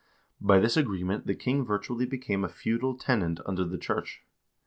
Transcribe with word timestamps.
3 0.39 0.45
By 0.47 0.59
this 0.59 0.77
agreement 0.77 1.27
the 1.27 1.35
king 1.35 1.63
virtually 1.63 2.07
became 2.07 2.43
a 2.43 2.49
feudal 2.49 2.97
tenant 2.97 3.39
under 3.45 3.63
the 3.63 3.77
church. 3.77 4.23